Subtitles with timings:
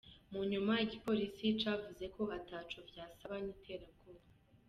[0.31, 4.25] Mu nyuma igipolisi cavuze ko ata co vyasana n'iterabwoba.